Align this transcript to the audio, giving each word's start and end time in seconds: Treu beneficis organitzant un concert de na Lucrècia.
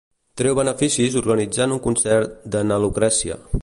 Treu 0.39 0.55
beneficis 0.59 1.19
organitzant 1.21 1.77
un 1.77 1.85
concert 1.87 2.37
de 2.57 2.67
na 2.73 2.85
Lucrècia. 2.87 3.43